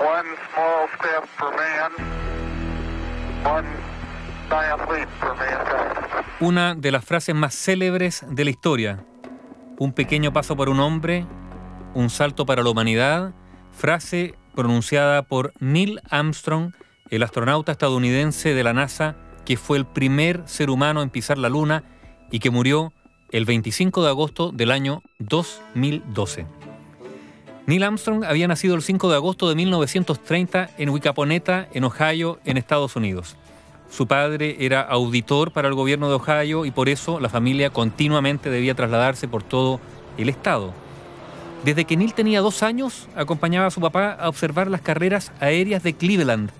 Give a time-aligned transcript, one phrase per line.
[0.00, 1.90] One small step for man,
[3.44, 3.66] one
[4.48, 6.24] giant leap for mankind.
[6.40, 9.04] Una de las frases más célebres de la historia.
[9.78, 11.26] Un pequeño paso para un hombre,
[11.94, 13.34] un salto para la humanidad,
[13.72, 16.74] frase pronunciada por Neil Armstrong,
[17.10, 21.48] el astronauta estadounidense de la NASA que fue el primer ser humano en pisar la
[21.48, 21.82] Luna
[22.30, 22.92] y que murió
[23.32, 26.57] el 25 de agosto del año 2012.
[27.68, 32.56] Neil Armstrong había nacido el 5 de agosto de 1930 en Wicaponeta, en Ohio, en
[32.56, 33.36] Estados Unidos.
[33.90, 38.48] Su padre era auditor para el gobierno de Ohio y por eso la familia continuamente
[38.48, 39.80] debía trasladarse por todo
[40.16, 40.72] el estado.
[41.62, 45.82] Desde que Neil tenía dos años, acompañaba a su papá a observar las carreras aéreas
[45.82, 46.50] de Cleveland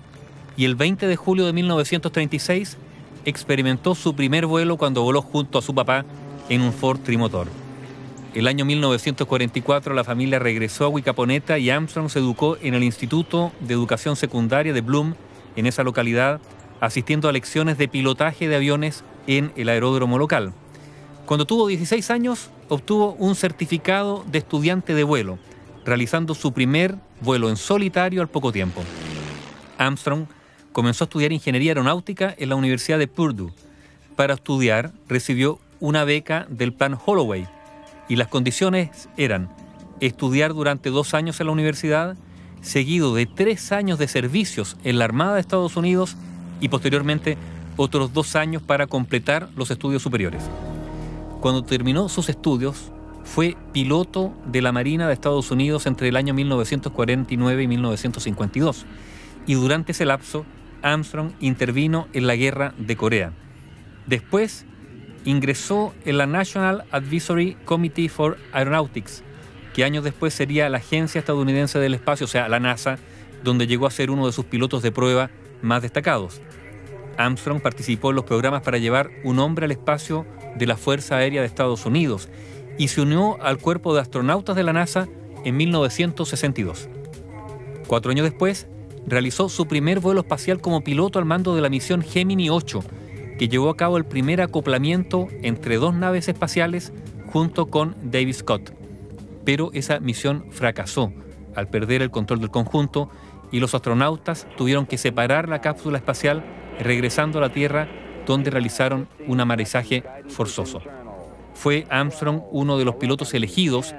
[0.57, 2.77] y el 20 de julio de 1936
[3.25, 6.05] experimentó su primer vuelo cuando voló junto a su papá
[6.49, 7.47] en un Ford trimotor.
[8.35, 13.51] El año 1944 la familia regresó a Wicaponeta y Armstrong se educó en el Instituto
[13.59, 15.15] de Educación Secundaria de Bloom
[15.55, 16.39] en esa localidad,
[16.79, 20.53] asistiendo a lecciones de pilotaje de aviones en el aeródromo local.
[21.25, 25.39] Cuando tuvo 16 años, obtuvo un certificado de estudiante de vuelo,
[25.83, 28.83] realizando su primer vuelo en solitario al poco tiempo.
[29.79, 30.27] Armstrong
[30.71, 33.51] comenzó a estudiar ingeniería aeronáutica en la Universidad de Purdue.
[34.15, 37.47] Para estudiar, recibió una beca del plan Holloway
[38.09, 39.49] y las condiciones eran
[40.01, 42.17] estudiar durante dos años en la universidad,
[42.61, 46.17] seguido de tres años de servicios en la Armada de Estados Unidos
[46.59, 47.37] y posteriormente
[47.77, 50.43] otros dos años para completar los estudios superiores.
[51.39, 52.91] Cuando terminó sus estudios,
[53.23, 58.85] fue piloto de la Marina de Estados Unidos entre el año 1949 y 1952.
[59.45, 60.45] Y durante ese lapso,
[60.81, 63.31] Armstrong intervino en la guerra de Corea.
[64.07, 64.65] Después,
[65.25, 69.23] ingresó en la National Advisory Committee for Aeronautics,
[69.73, 72.97] que años después sería la Agencia Estadounidense del Espacio, o sea, la NASA,
[73.43, 75.29] donde llegó a ser uno de sus pilotos de prueba
[75.61, 76.41] más destacados.
[77.17, 80.25] Armstrong participó en los programas para llevar un hombre al espacio
[80.55, 82.29] de la Fuerza Aérea de Estados Unidos
[82.77, 85.07] y se unió al cuerpo de astronautas de la NASA
[85.43, 86.87] en 1962.
[87.87, 88.67] Cuatro años después,
[89.05, 92.81] realizó su primer vuelo espacial como piloto al mando de la misión Gemini 8,
[93.39, 96.91] que llevó a cabo el primer acoplamiento entre dos naves espaciales
[97.31, 98.73] junto con David Scott.
[99.45, 101.13] Pero esa misión fracasó
[101.55, 103.09] al perder el control del conjunto
[103.49, 106.43] y los astronautas tuvieron que separar la cápsula espacial
[106.81, 107.87] regresando a la Tierra
[108.25, 110.81] donde realizaron un amarizaje forzoso.
[111.53, 113.95] Fue Armstrong uno de los pilotos elegidos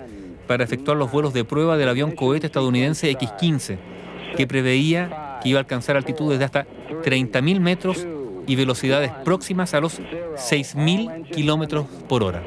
[0.47, 3.79] para efectuar los vuelos de prueba del avión cohete estadounidense X-15,
[4.37, 6.67] que preveía que iba a alcanzar altitudes de hasta
[7.03, 8.07] 30.000 metros
[8.47, 12.43] y velocidades próximas a los 6.000 kilómetros por hora.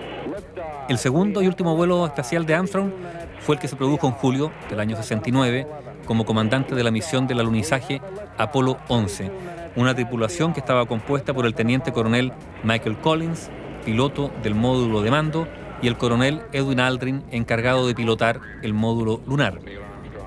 [0.89, 2.91] El segundo y último vuelo espacial de Armstrong
[3.39, 5.67] fue el que se produjo en julio del año 69
[6.05, 8.01] como comandante de la misión del alunizaje
[8.37, 9.31] Apolo 11,
[9.75, 12.33] una tripulación que estaba compuesta por el teniente coronel
[12.63, 13.49] Michael Collins,
[13.85, 15.47] piloto del módulo de mando,
[15.81, 19.59] y el coronel Edwin Aldrin, encargado de pilotar el módulo lunar.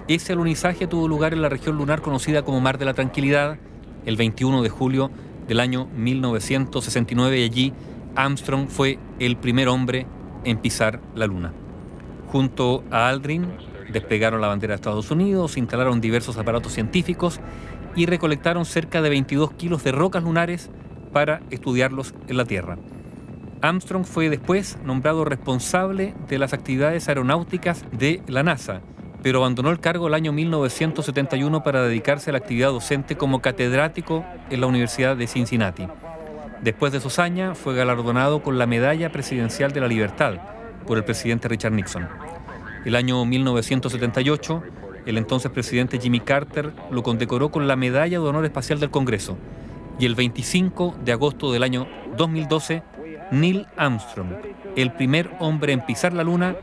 [0.08, 3.58] Ese alunizaje tuvo lugar en la región lunar conocida como Mar de la Tranquilidad
[4.04, 5.10] el 21 de julio
[5.48, 7.72] del año 1969 y allí
[8.14, 10.06] Armstrong fue el primer hombre
[10.44, 11.52] en pisar la Luna.
[12.28, 13.46] Junto a Aldrin
[13.92, 17.40] despegaron la bandera de Estados Unidos, instalaron diversos aparatos científicos
[17.94, 20.70] y recolectaron cerca de 22 kilos de rocas lunares
[21.12, 22.78] para estudiarlos en la Tierra.
[23.62, 28.82] Armstrong fue después nombrado responsable de las actividades aeronáuticas de la NASA,
[29.26, 34.24] pero abandonó el cargo el año 1971 para dedicarse a la actividad docente como catedrático
[34.50, 35.88] en la Universidad de Cincinnati.
[36.62, 40.34] Después de su hazaña, fue galardonado con la Medalla Presidencial de la Libertad
[40.86, 42.08] por el presidente Richard Nixon.
[42.84, 44.62] El año 1978,
[45.06, 49.36] el entonces presidente Jimmy Carter lo condecoró con la Medalla de Honor Espacial del Congreso.
[49.98, 52.84] Y el 25 de agosto del año 2012,
[53.32, 54.28] Neil Armstrong,
[54.76, 56.54] el primer hombre en pisar la Luna,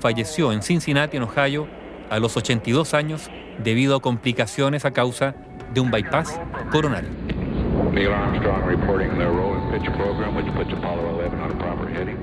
[0.00, 1.68] falleció en Cincinnati, en Ohio,
[2.10, 3.30] a los 82 años
[3.62, 5.34] debido a complicaciones a causa
[5.72, 6.40] de un bypass
[6.70, 7.10] coronario.
[7.92, 11.88] Neil Armstrong reporting their roll and pitch program, which puts Apollo 11 on a proper
[11.88, 12.17] heading.